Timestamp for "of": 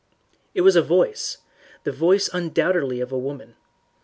3.01-3.11